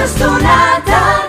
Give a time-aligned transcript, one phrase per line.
[0.00, 1.28] Radio Stonata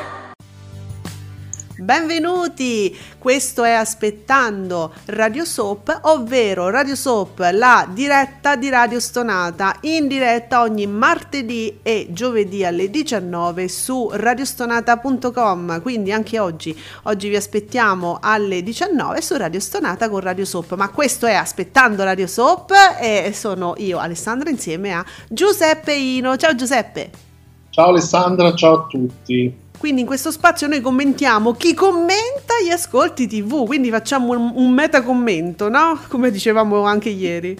[1.76, 2.98] Benvenuti!
[3.18, 10.62] Questo è Aspettando Radio Soap, ovvero Radio Soap, la diretta di Radio Stonata, in diretta
[10.62, 15.82] ogni martedì e giovedì alle 19 su radiostonata.com.
[15.82, 20.76] Quindi anche oggi, oggi vi aspettiamo alle 19 su Radio Stonata con Radio Soap.
[20.76, 26.38] Ma questo è Aspettando Radio Soap e sono io, Alessandra, insieme a Giuseppe Ino.
[26.38, 27.31] Ciao Giuseppe!
[27.72, 29.56] Ciao Alessandra, ciao a tutti.
[29.78, 34.74] Quindi in questo spazio noi commentiamo chi commenta gli ascolti TV, quindi facciamo un, un
[34.74, 35.98] meta commento, no?
[36.10, 37.58] Come dicevamo anche ieri.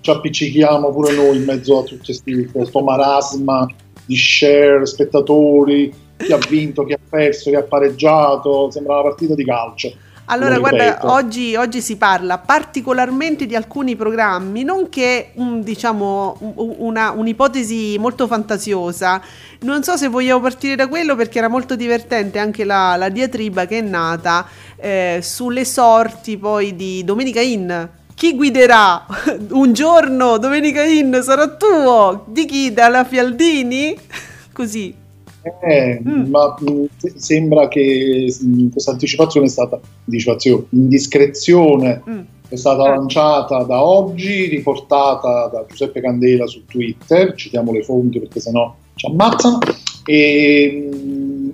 [0.00, 2.12] Ci appiccichiamo pure noi in mezzo a tutto
[2.50, 3.66] questo marasma
[4.06, 9.34] di share, spettatori, chi ha vinto, chi ha perso, chi ha pareggiato, sembra una partita
[9.34, 9.92] di calcio.
[10.30, 17.96] Allora, guarda, oggi, oggi, si parla particolarmente di alcuni programmi, nonché un, diciamo, una, un'ipotesi
[17.98, 19.22] molto fantasiosa.
[19.60, 23.66] Non so se vogliamo partire da quello perché era molto divertente anche la, la diatriba
[23.66, 27.72] che è nata eh, sulle sorti poi di Domenica Inn.
[28.14, 29.06] Chi guiderà
[29.52, 32.24] un giorno Domenica Inn sarà tuo?
[32.26, 32.74] Di chi?
[32.74, 33.96] Dalla Fialdini?
[34.52, 35.06] Così.
[35.42, 36.30] Eh, mm.
[36.30, 36.84] Ma mh, mm,
[37.16, 42.20] sembra che mh, mm, questa anticipazione è stata anticipazione, indiscrezione mm.
[42.48, 42.88] è stata eh.
[42.88, 49.06] lanciata da oggi, riportata da Giuseppe Candela su Twitter, citiamo le fonti perché sennò ci
[49.06, 49.58] ammazzano,
[50.04, 50.88] e,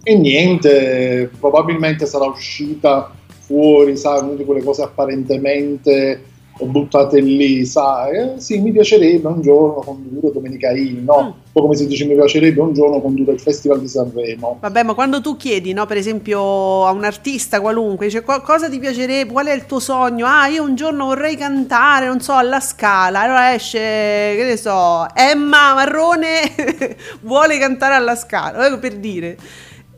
[0.02, 8.16] e niente, probabilmente sarà uscita fuori, sai, una di quelle cose apparentemente buttate lì, sai,
[8.16, 11.22] eh, sì, mi piacerebbe un giorno condurre Domenica I, no?
[11.22, 11.26] Mm.
[11.26, 14.58] Un po' come si dice mi piacerebbe un giorno condurre il Festival di Sanremo.
[14.60, 18.78] Vabbè, ma quando tu chiedi, no, per esempio a un artista qualunque, dice cosa ti
[18.78, 20.26] piacerebbe, qual è il tuo sogno?
[20.26, 23.20] Ah, io un giorno vorrei cantare, non so, alla Scala.
[23.20, 26.54] Allora esce, che ne so, Emma Marrone
[27.22, 29.36] vuole cantare alla Scala, per dire.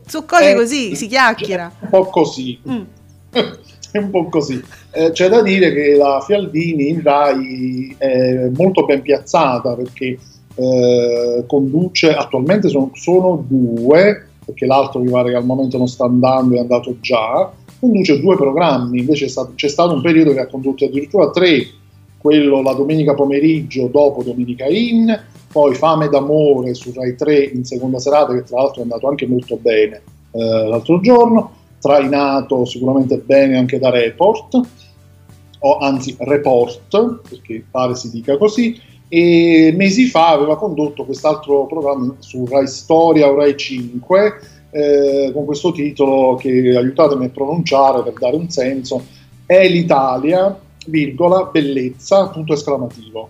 [0.07, 1.71] Su cose eh, così si chiacchiera.
[1.81, 2.59] Un po' così.
[2.67, 2.81] Mm.
[3.97, 4.61] è un po' così.
[4.91, 10.17] Eh, c'è da dire che la Fialdini in Rai è molto ben piazzata perché
[10.55, 16.05] eh, conduce, attualmente sono, sono, due, perché l'altro mi pare che al momento non sta
[16.05, 20.39] andando, è andato già, conduce due programmi, invece è stato, c'è stato un periodo che
[20.39, 21.67] ha condotto addirittura tre,
[22.17, 25.17] quello la domenica pomeriggio dopo Domenica In,
[25.51, 29.27] poi Fame d'amore su Rai 3 in seconda serata, che tra l'altro è andato anche
[29.27, 34.59] molto bene eh, l'altro giorno, trainato sicuramente bene anche da Report,
[35.59, 38.79] o anzi Report, perché pare si dica così,
[39.09, 44.39] e mesi fa aveva condotto quest'altro programma su Rai Storia o Rai 5
[44.69, 49.05] eh, con questo titolo che aiutatemi a pronunciare per dare un senso,
[49.45, 53.29] è l'Italia, virgola, bellezza, punto esclamativo.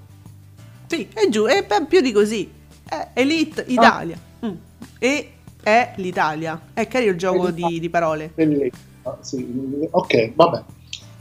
[0.87, 2.49] Sì, è giù, è più di così,
[2.87, 4.17] è Elite Italia.
[4.39, 4.47] Ah.
[4.47, 4.55] Mm.
[4.99, 5.29] E
[5.67, 6.61] è l'Italia.
[6.73, 8.31] È carino il gioco di, di, parole.
[8.33, 8.77] Bellezza,
[9.19, 9.45] sì.
[9.91, 10.63] Ok, vabbè.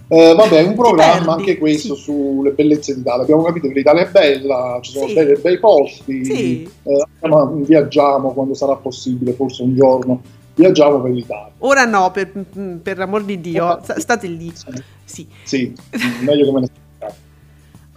[0.08, 2.02] Eh, vabbè, è un programma anche questo sì.
[2.02, 3.22] sulle bellezze d'Italia.
[3.24, 5.14] Abbiamo capito che l'Italia è bella, ci sono sì.
[5.14, 6.24] bei, bei posti.
[6.24, 6.70] Sì.
[6.84, 7.06] Eh,
[7.64, 10.22] viaggiamo quando sarà possibile, forse un giorno.
[10.54, 11.50] Viaggiamo per l'Italia.
[11.58, 12.30] Ora no, per,
[12.80, 14.52] per amor di Dio, state lì.
[15.04, 15.74] Sì, sì.
[16.24, 16.68] meglio che me ne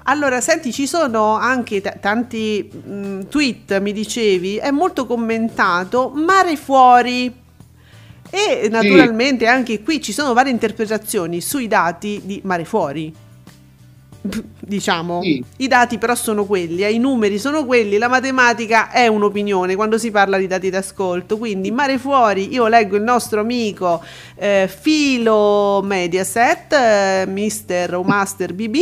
[0.09, 6.12] allora, senti, ci sono anche t- tanti mh, mm, tweet, mi dicevi, è molto commentato,
[6.14, 7.31] mare fuori.
[8.31, 9.52] E naturalmente sì.
[9.52, 13.14] anche qui ci sono varie interpretazioni sui dati di mare fuori.
[14.22, 15.44] Diciamo, sì.
[15.57, 19.97] i dati però sono quelli, eh, i numeri sono quelli, la matematica è un'opinione quando
[19.97, 24.03] si parla di dati d'ascolto, quindi mare fuori, io leggo il nostro amico
[24.35, 28.78] eh, Filo Mediaset, eh, Mister o Master BB,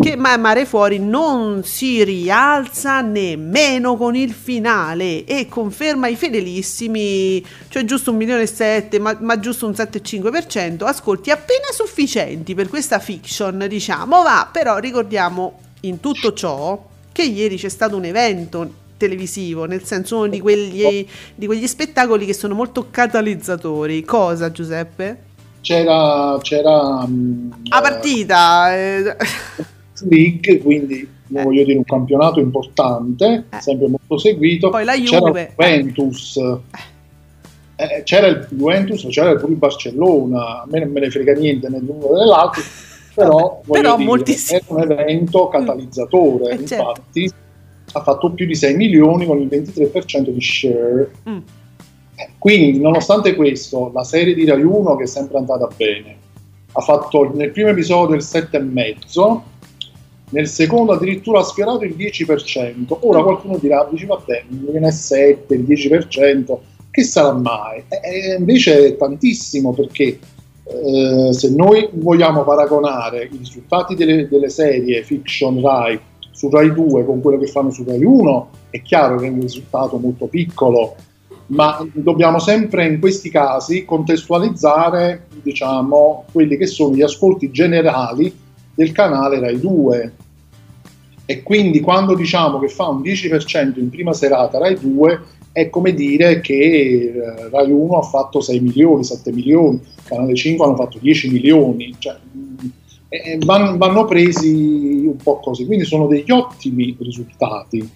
[0.00, 7.84] che Mare Fuori non si rialza nemmeno con il finale e conferma i fedelissimi, cioè
[7.84, 13.00] giusto un milione e sette, ma, ma giusto un 7,5%, ascolti appena sufficienti per questa
[13.00, 19.66] fiction, diciamo, va, però ricordiamo in tutto ciò che ieri c'è stato un evento televisivo,
[19.66, 21.06] nel senso uno di quegli,
[21.36, 24.02] di quegli spettacoli che sono molto catalizzatori.
[24.02, 25.26] Cosa Giuseppe?
[25.60, 26.36] C'era...
[26.42, 28.76] c'era um, la partita...
[28.76, 29.16] Eh
[30.08, 31.42] League, quindi eh.
[31.42, 33.60] voglio dire un campionato importante, eh.
[33.60, 34.70] sempre molto seguito.
[34.70, 35.54] Poi la Juve.
[35.56, 36.60] C'era Juventus, eh.
[37.76, 38.02] eh.
[38.04, 41.78] c'era il Juventus, c'era pure il Barcellona, a me non me ne frega niente né
[41.80, 42.62] l'uno né dell'altro,
[43.18, 44.60] però, però dire, moltissimi.
[44.60, 45.50] è un evento mm.
[45.50, 46.60] catalizzatore, mm.
[46.60, 47.98] infatti certo.
[47.98, 51.10] ha fatto più di 6 milioni con il 23% di share.
[51.28, 51.38] Mm.
[52.38, 56.16] Quindi, nonostante questo, la serie di Rai 1 che è sempre andata bene,
[56.72, 59.40] ha fatto nel primo episodio il 7,5
[60.30, 65.54] nel secondo addirittura ha sfiorato il 10%, ora qualcuno dirà, dice vabbè, non è 7,
[65.54, 66.58] il 10%,
[66.90, 67.82] che sarà mai?
[67.88, 70.18] E invece è tantissimo perché
[70.70, 75.98] eh, se noi vogliamo paragonare i risultati delle, delle, serie fiction Rai
[76.30, 79.40] su Rai 2 con quello che fanno su Rai 1, è chiaro che è un
[79.40, 80.94] risultato molto piccolo,
[81.46, 88.32] ma dobbiamo sempre in questi casi contestualizzare diciamo, quelli che sono gli ascolti generali
[88.74, 90.12] del canale Rai 2.
[91.24, 95.20] E quindi quando diciamo che fa un 10% in prima serata Rai 2
[95.52, 100.64] è come dire che eh, Rai 1 ha fatto 6 milioni, 7 milioni, Canale 5
[100.64, 102.16] hanno fatto 10 milioni, cioè,
[103.08, 107.88] eh, vanno, vanno, presi un po' così, quindi sono degli ottimi risultati.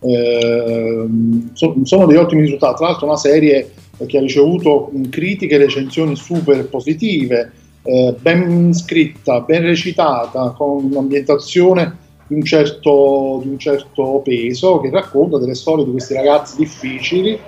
[0.00, 1.06] Eh,
[1.52, 3.72] so, sono degli ottimi risultati, tra l'altro una serie
[4.06, 7.52] che ha ricevuto critiche e recensioni super positive,
[7.82, 14.90] eh, ben scritta, ben recitata, con un'ambientazione di un, certo, di un certo peso, che
[14.90, 17.38] racconta delle storie di questi ragazzi difficili.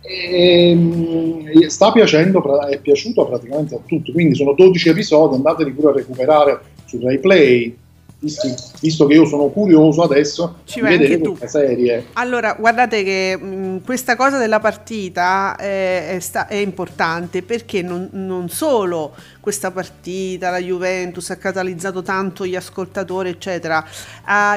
[0.00, 5.90] E, ehm, sta piacendo, è piaciuto praticamente a tutti, quindi sono 12 episodi, andateli pure
[5.90, 7.76] a recuperare su RaiPlay,
[8.22, 12.06] visto, visto che io sono curioso adesso Ci di vedere questa serie.
[12.14, 18.08] Allora, guardate che mh, questa cosa della partita è, è, sta, è importante perché non,
[18.12, 23.84] non, solo questa partita, la Juventus ha catalizzato tanto gli ascoltatori, eccetera,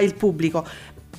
[0.02, 0.66] il pubblico,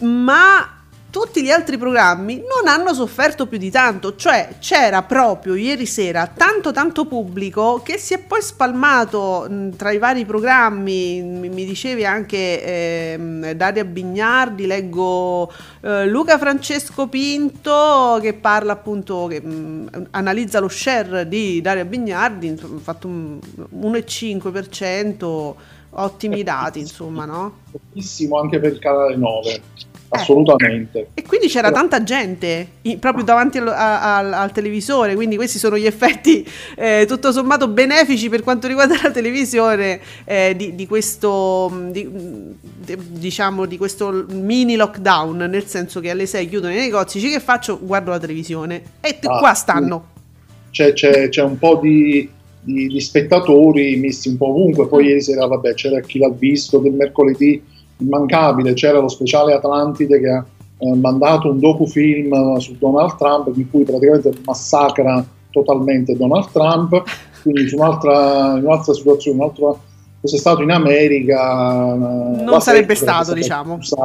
[0.01, 0.76] ma
[1.17, 6.27] tutti gli altri programmi non hanno sofferto più di tanto, cioè c'era proprio ieri sera
[6.27, 11.65] tanto tanto pubblico che si è poi spalmato mh, tra i vari programmi, mi, mi
[11.65, 20.09] dicevi anche eh, Daria Bignardi, leggo eh, Luca Francesco Pinto che parla appunto, che mh,
[20.11, 23.39] analizza lo share di Daria Bignardi, ha fatto un
[23.75, 25.55] 1,5%,
[25.99, 27.61] ottimi dati insomma, no?
[27.71, 29.63] Pochissimo anche per il canale 9
[30.09, 30.99] assolutamente.
[31.15, 32.69] Eh, e quindi c'era tanta gente
[32.99, 38.29] proprio davanti al, al, al, televisore, quindi questi sono gli effetti eh, tutto sommato benefici
[38.29, 42.09] per quanto riguarda la televisione eh, di, di, questo di,
[42.85, 47.79] diciamo di questo mini lockdown, nel senso che alle 6 chiudono i negozi, che faccio?
[47.81, 50.15] Guardo la televisione e ah, qua stanno.
[50.71, 52.29] C'è, c'è, c'è un po' di,
[52.61, 55.07] di, di, spettatori messi un po' ovunque, poi mm.
[55.09, 57.63] ieri sera vabbè c'era chi l'ha visto del mercoledì
[57.99, 60.45] immancabile, c'era lo speciale Atlantide che ha
[60.79, 67.03] eh, mandato un docufilm su Donald Trump in cui praticamente massacra totalmente Donald Trump,
[67.43, 69.75] quindi su un'altra, un'altra situazione, un'altra,
[70.21, 71.95] fosse stato in America...
[71.95, 73.79] Non sarebbe stato, diciamo.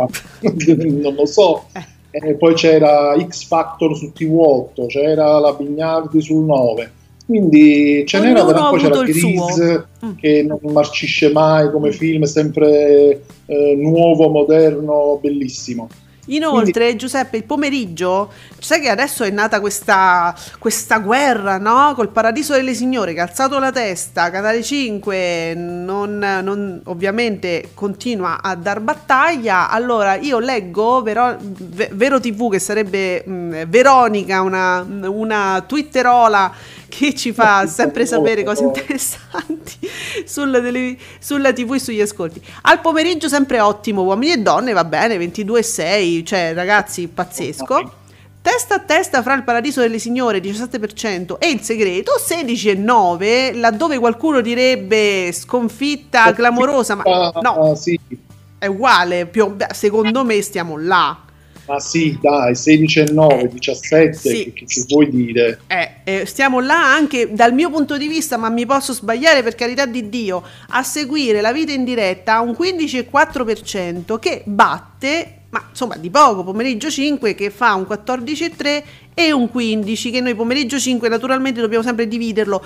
[0.41, 1.65] non lo so.
[1.73, 2.29] Eh.
[2.29, 6.91] E poi c'era X Factor su TV8, c'era la Bignardi sul 9
[7.31, 10.11] quindi ce n'era, però poi c'era Grease mm.
[10.17, 15.87] che non marcisce mai come film, è sempre eh, nuovo, moderno, bellissimo.
[16.27, 16.97] Inoltre, Quindi...
[16.97, 21.93] Giuseppe, il pomeriggio, sai che adesso è nata questa, questa, guerra, no?
[21.95, 28.41] Col Paradiso delle Signore che ha alzato la testa, Canale 5 non, non, ovviamente continua
[28.41, 29.69] a dar battaglia.
[29.69, 36.53] Allora, io leggo Vero, Vero TV, che sarebbe mh, mm, Veronica, una, una twitterola
[36.91, 39.77] che ci fa sempre sapere cose interessanti
[40.27, 42.41] sulla, tele, sulla TV e sugli ascolti.
[42.63, 47.99] Al pomeriggio sempre ottimo, uomini e donne, va bene, 22,6, cioè ragazzi, pazzesco.
[48.41, 54.41] Testa a testa fra il Paradiso delle Signore 17% e il segreto 16,9, laddove qualcuno
[54.41, 57.03] direbbe sconfitta clamorosa, ma
[57.39, 57.77] no,
[58.57, 61.17] è uguale, più, secondo me stiamo là.
[61.71, 64.51] Ma sì, dai, 16 e 9, 17, sì.
[64.53, 65.61] che, che, vuoi dire?
[65.67, 69.55] Eh, eh, stiamo là anche dal mio punto di vista, ma mi posso sbagliare per
[69.55, 75.65] carità di Dio, a seguire la vita in diretta a un 15,4% che batte ma
[75.69, 80.79] insomma di poco, pomeriggio 5 che fa un 14,3 e un 15 che noi pomeriggio
[80.79, 82.63] 5 naturalmente dobbiamo sempre dividerlo,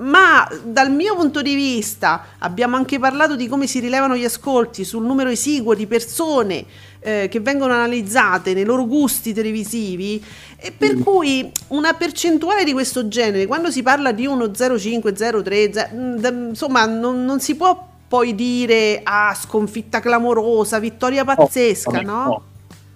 [0.00, 4.84] ma dal mio punto di vista abbiamo anche parlato di come si rilevano gli ascolti
[4.84, 6.64] sul numero esiguo di persone
[7.00, 10.22] eh, che vengono analizzate nei loro gusti televisivi
[10.56, 11.02] e per mm.
[11.02, 17.40] cui una percentuale di questo genere quando si parla di 1,05, 0,3 insomma non, non,
[17.40, 22.12] si può poi dire ah sconfitta clamorosa, vittoria pazzesca, no?
[22.12, 22.24] no?
[22.24, 22.42] no.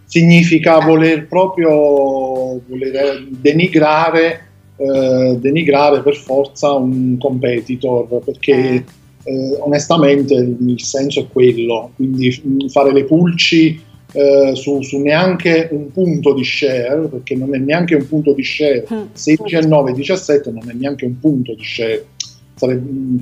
[0.07, 0.85] Significa eh.
[0.85, 8.85] voler proprio voler denigrare eh, denigrare per forza un competitor perché eh.
[9.27, 13.81] Eh, onestamente il senso è quello, quindi mm, fare le pulci
[14.13, 18.45] eh, su, su, neanche un punto di share, perché non è neanche un punto di
[18.45, 22.05] share, 16 e 9, 17 non è neanche un punto di share,
[22.55, 23.19] Sarebbe, mm,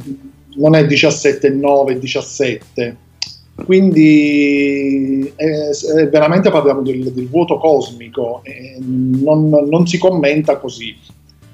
[0.57, 2.97] non è 17 e 9, 17.
[3.65, 8.43] quindi eh, veramente parliamo del, del vuoto cosmico,
[8.81, 10.97] non, non, si commenta così.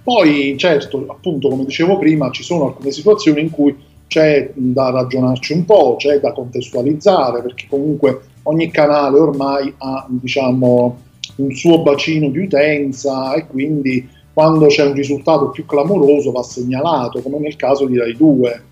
[0.09, 5.53] Poi, certo, appunto, come dicevo prima, ci sono alcune situazioni in cui c'è da ragionarci
[5.53, 10.99] un po', c'è da contestualizzare, perché comunque ogni canale ormai ha, diciamo,
[11.37, 17.21] un suo bacino di utenza e quindi quando c'è un risultato più clamoroso va segnalato,
[17.21, 18.63] come nel caso di Rai 2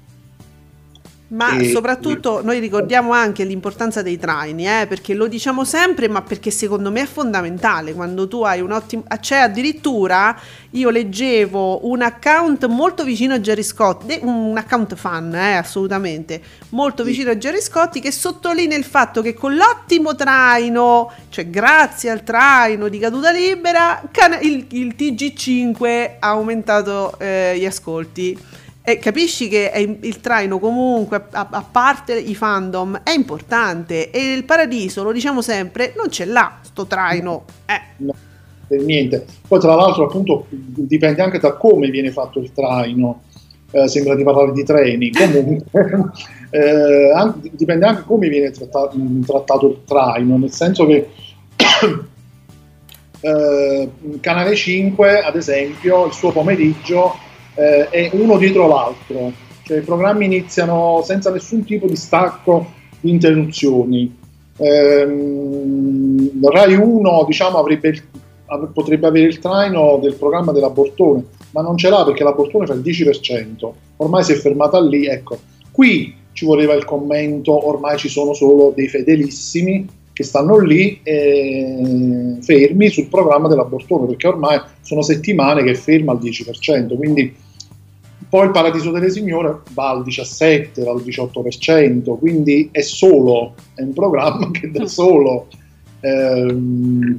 [1.28, 6.22] ma e, soprattutto noi ricordiamo anche l'importanza dei traini, eh, perché lo diciamo sempre, ma
[6.22, 9.02] perché secondo me è fondamentale quando tu hai un ottimo...
[9.08, 10.38] C'è cioè addirittura,
[10.70, 16.40] io leggevo un account molto vicino a Jerry Scott, un account fan, eh, assolutamente,
[16.70, 22.10] molto vicino a Jerry Scotti, che sottolinea il fatto che con l'ottimo traino, cioè grazie
[22.10, 24.00] al traino di caduta libera,
[24.42, 28.64] il, il TG5 ha aumentato eh, gli ascolti.
[28.88, 34.44] E capisci che il traino comunque, a, a, parte i fandom, è importante e il
[34.44, 37.46] paradiso, lo diciamo sempre, non ce l'ha sto traino.
[37.66, 37.80] Eh.
[38.04, 38.14] No,
[38.68, 39.26] per niente.
[39.48, 43.22] Poi tra l'altro appunto dipende anche da come viene fatto il traino.
[43.72, 46.12] Eh, sembra di parlare di treni, comunque
[46.50, 51.10] eh, anche, dipende anche come viene trattato, trattato, il traino, nel senso che
[53.18, 53.90] eh,
[54.20, 57.24] Canale 5, ad esempio, il suo pomeriggio
[57.56, 59.32] eh, è uno dietro l'altro,
[59.62, 64.14] cioè i programmi iniziano senza nessun tipo di stacco di interruzioni.
[64.58, 68.02] Ehm, Rai 1 diciamo, avrebbe,
[68.72, 72.80] potrebbe avere il traino del programma dell'abortone, ma non ce l'ha perché l'abortone fa il
[72.80, 75.38] 10%, ormai si è fermata lì, ecco.
[75.70, 82.38] Qui ci voleva il commento, ormai ci sono solo dei fedelissimi che stanno lì eh,
[82.40, 87.34] fermi sul programma dell'abortone, perché ormai sono settimane che è ferma al 10%, quindi
[88.36, 93.80] poi il Paradiso delle Signore va al 17, va al 18%, quindi è solo, è
[93.80, 95.46] un programma che da solo.
[96.00, 97.18] Ehm,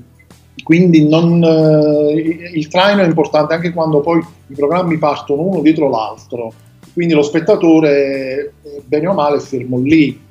[0.64, 5.90] quindi non, eh, il traino è importante anche quando poi i programmi partono uno dietro
[5.90, 6.54] l'altro,
[6.94, 10.22] quindi lo spettatore, eh, bene o male, è fermo lì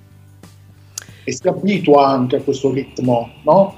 [1.25, 3.75] e si abitua anche a questo ritmo, no?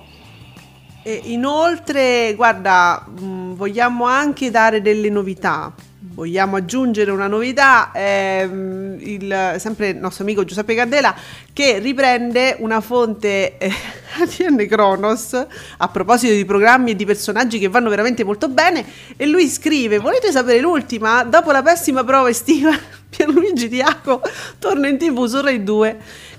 [1.02, 5.72] E inoltre, guarda, mm, vogliamo anche dare delle novità
[6.18, 11.14] vogliamo aggiungere una novità, ehm, il, sempre il nostro amico Giuseppe Candela
[11.52, 13.70] che riprende una fonte eh,
[14.18, 15.46] ADN Kronos
[15.76, 18.84] a proposito di programmi e di personaggi che vanno veramente molto bene
[19.16, 21.22] e lui scrive volete sapere l'ultima?
[21.22, 22.72] Dopo la pessima prova estiva
[23.08, 24.20] Pierluigi Diaco
[24.58, 25.98] torna in tv su Rai 2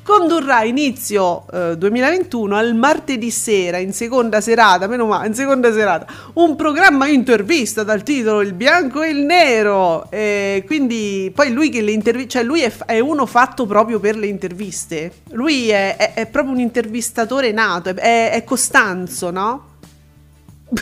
[0.10, 6.08] condurrà inizio eh, 2021 al martedì sera in seconda serata, meno male, in seconda serata,
[6.34, 10.10] un programma intervista dal titolo Il bianco e il nero.
[10.10, 14.18] E quindi poi lui che le interviste, cioè lui è, è, uno fatto proprio per
[14.18, 15.12] le interviste.
[15.34, 19.68] Lui è, è, è proprio un intervistatore nato, è, Costanzo, no?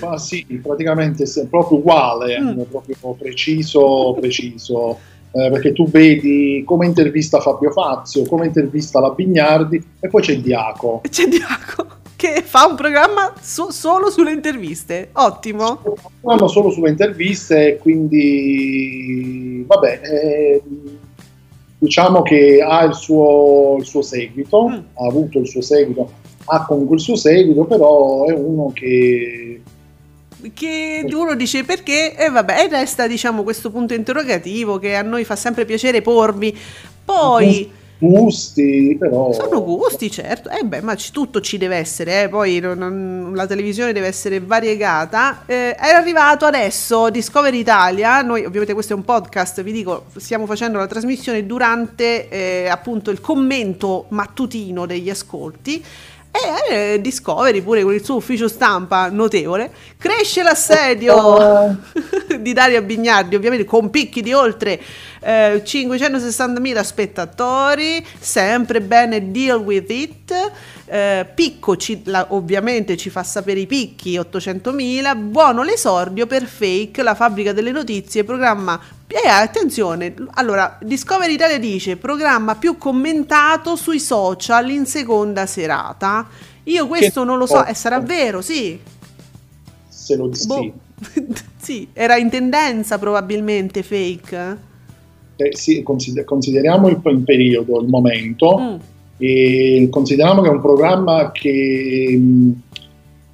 [0.01, 2.62] Ma sì, praticamente è proprio uguale, mm.
[2.69, 4.98] proprio preciso, preciso
[5.31, 10.38] eh, perché tu vedi come intervista Fabio Fazio, come intervista la Bignardi e poi c'è
[10.38, 11.01] Diaco.
[11.10, 15.79] C'è Diaco che fa un programma so- solo sulle interviste, ottimo.
[15.84, 20.63] Un programma solo sulle interviste e quindi vabbè, eh,
[21.77, 24.74] diciamo che ha il suo, il suo seguito, mm.
[24.74, 26.12] ha avuto il suo seguito,
[26.46, 29.62] ha comunque il suo seguito, però è uno che
[30.53, 32.15] che uno dice perché?
[32.15, 36.56] E vabbè e resta diciamo questo punto interrogativo che a noi fa sempre piacere porvi.
[37.03, 39.32] Poi gusti però.
[39.34, 40.50] Sono gusti certo.
[40.50, 42.29] Eh beh ma c- tutto ci deve essere eh?
[42.29, 45.44] poi non, non, la televisione deve essere variegata.
[45.46, 48.22] Eh, è arrivato adesso Discovery Italia.
[48.22, 53.10] Noi ovviamente questo è un podcast vi dico stiamo facendo la trasmissione durante eh, appunto
[53.10, 55.84] il commento mattutino degli ascolti
[56.70, 61.77] e eh, Discovery pure con il suo ufficio stampa notevole cresce l'assedio oh.
[62.39, 64.79] di Daria Bignardi ovviamente con picchi di oltre
[65.22, 70.51] eh, 560.000 spettatori sempre bene deal with it
[70.88, 77.03] eh, Picco ci, la, ovviamente ci fa sapere i picchi 800.000 buono l'esordio per Fake
[77.03, 84.01] la fabbrica delle notizie programma e attenzione, allora Discovery Italia dice programma più commentato sui
[84.01, 86.27] social in seconda serata.
[86.63, 88.77] Io questo che non lo so, e sarà vero, sì.
[89.88, 90.46] Se lo dici.
[90.46, 90.74] Boh.
[91.58, 94.58] sì, era in tendenza probabilmente fake.
[95.38, 98.75] Eh, sì, consider- consideriamo il, il, periodo, il momento, mm.
[99.17, 102.51] E consideriamo che è un programma che mm,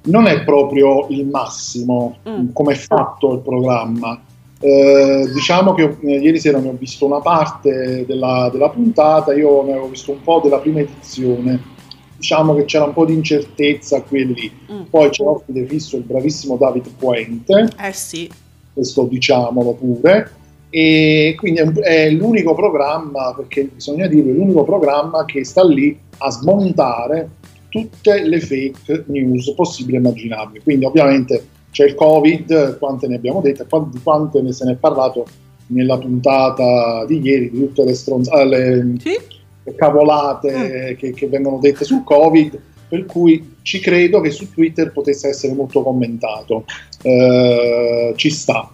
[0.04, 2.48] non è proprio il massimo, mm.
[2.52, 4.20] come è fatto il programma
[4.60, 9.62] Eh, diciamo che eh, ieri sera ne ho visto una parte della, della, puntata, io
[9.62, 11.72] ne avevo visto un po' della prima edizione.
[12.16, 14.50] Diciamo che c'era un po' di incertezza quelli.
[14.72, 14.82] Mm.
[14.88, 17.68] Poi c'è ospite fisso il bravissimo David Puente.
[17.78, 18.30] Eh sì.
[18.72, 20.30] Questo diciamolo pure.
[20.76, 26.30] E quindi è, è l'unico programma, perché bisogna dire, l'unico programma che sta lì a
[26.30, 27.28] smontare
[27.68, 30.64] tutte le fake news possibili e immaginabili.
[30.64, 33.68] Quindi ovviamente c'è il Covid, quante ne abbiamo dette,
[34.02, 35.26] quante ne se ne è parlato
[35.68, 39.16] nella puntata di ieri, di tutte le, stronz- le, sì?
[39.62, 40.96] le cavolate mm.
[40.96, 45.54] che, che, vengono dette sul Covid, per cui ci credo che su Twitter potesse essere
[45.54, 46.64] molto commentato.
[47.00, 48.72] Eh, ci sta.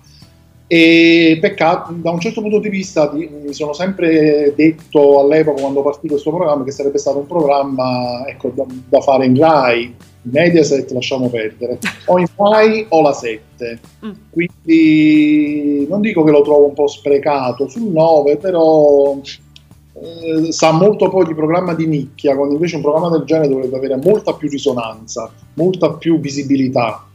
[0.72, 6.06] E peccato, da un certo punto di vista mi sono sempre detto all'epoca quando partì
[6.06, 11.28] questo programma che sarebbe stato un programma ecco, da, da fare in Rai, Mediaset lasciamo
[11.28, 13.80] perdere, o in Rai o la 7.
[14.06, 14.10] Mm.
[14.30, 21.08] Quindi non dico che lo trovo un po' sprecato sul 9, però eh, sa molto
[21.08, 24.48] poi di programma di nicchia, quando invece un programma del genere dovrebbe avere molta più
[24.48, 27.06] risonanza, molta più visibilità.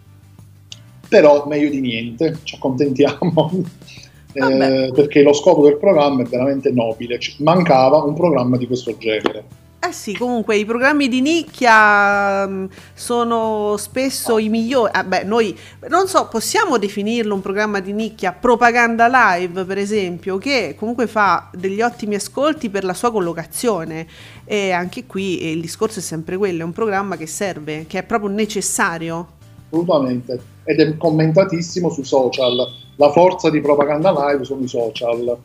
[1.15, 3.49] Però meglio di niente, ci accontentiamo.
[4.33, 9.45] eh, perché lo scopo del programma è veramente nobile, mancava un programma di questo genere.
[9.79, 14.91] Eh sì, comunque i programmi di nicchia mm, sono spesso i migliori.
[14.93, 15.57] Ah, beh, noi
[15.87, 21.49] non so, possiamo definirlo un programma di nicchia propaganda live, per esempio, che comunque fa
[21.53, 24.05] degli ottimi ascolti per la sua collocazione.
[24.43, 27.99] E anche qui eh, il discorso è sempre quello: è un programma che serve, che
[27.99, 29.34] è proprio necessario.
[29.75, 32.55] Assolutamente, ed è commentatissimo sui social.
[32.95, 35.37] La forza di propaganda live sono i social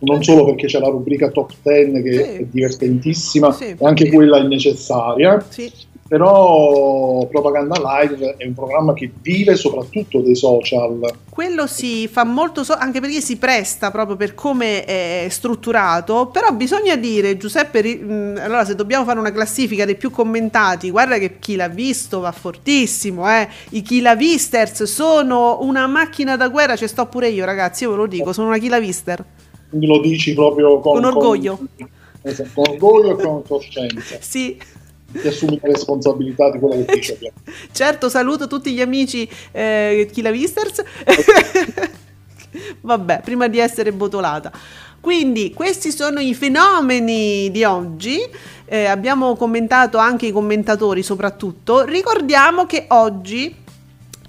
[0.00, 2.18] non solo perché c'è la rubrica top 10 che sì.
[2.20, 4.10] è divertentissima, sì, e anche sì.
[4.12, 5.44] quella è necessaria,
[6.08, 10.98] però Propaganda Live è un programma che vive soprattutto dei social.
[11.28, 16.50] Quello si fa molto, so- anche perché si presta proprio per come è strutturato, però
[16.52, 21.38] bisogna dire, Giuseppe, mh, allora se dobbiamo fare una classifica dei più commentati, guarda che
[21.38, 23.46] chi l'ha visto va fortissimo, eh?
[23.70, 27.90] i chi l'ha visters sono una macchina da guerra, ci sto pure io ragazzi, io
[27.90, 29.24] ve lo dico, sono una chi l'ha vister
[29.68, 31.56] quindi lo dici proprio con, con orgoglio.
[31.56, 31.88] Con,
[32.22, 34.16] esatto, con orgoglio e con coscienza.
[34.20, 34.58] Sì.
[35.10, 37.16] Ti assumi la responsabilità di quello che dici.
[37.72, 40.82] certo, saluto tutti gli amici eh, Kilavisters.
[42.82, 44.52] Vabbè, prima di essere botolata.
[45.00, 48.18] Quindi questi sono i fenomeni di oggi.
[48.66, 51.84] Eh, abbiamo commentato anche i commentatori soprattutto.
[51.84, 53.54] Ricordiamo che oggi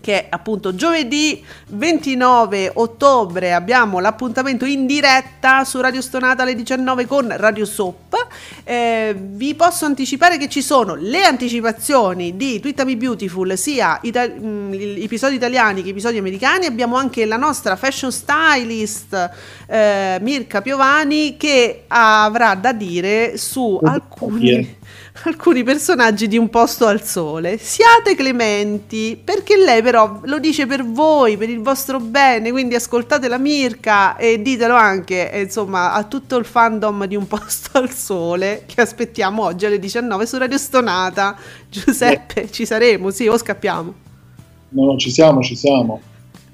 [0.01, 7.05] che è appunto giovedì 29 ottobre abbiamo l'appuntamento in diretta su Radio Stonata alle 19
[7.05, 8.27] con Radio Soap.
[8.63, 14.45] Eh, vi posso anticipare che ci sono le anticipazioni di Twittami Beautiful, sia ita- mh,
[14.45, 16.65] mm, episodi italiani che episodi americani.
[16.65, 19.29] Abbiamo anche la nostra fashion stylist
[19.67, 24.77] eh, Mirka Piovani che avrà da dire su alcuni
[25.25, 27.57] alcuni personaggi di Un posto al sole.
[27.57, 33.27] Siate clementi, perché lei però lo dice per voi, per il vostro bene, quindi ascoltate
[33.27, 37.91] la Mirka e ditelo anche, eh, insomma, a tutto il fandom di Un posto al
[37.91, 41.35] sole che aspettiamo oggi alle 19 su Radio Stonata.
[41.69, 42.51] Giuseppe, eh.
[42.51, 43.93] ci saremo, sì, o scappiamo?
[44.69, 46.01] No, no, ci siamo, ci siamo.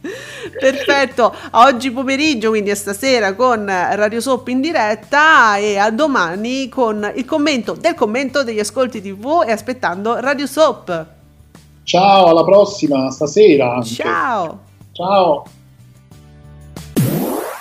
[0.60, 7.12] Perfetto, oggi pomeriggio, quindi a stasera con Radio Soap in diretta e a domani con
[7.16, 11.06] il commento del commento degli ascolti TV e aspettando Radio Soap.
[11.84, 13.76] Ciao, alla prossima, stasera.
[13.76, 13.94] Anche.
[13.94, 14.60] Ciao.
[14.92, 15.44] Ciao.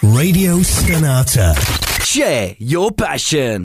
[0.00, 1.52] Radio Sonata.
[2.00, 3.62] Share your passion.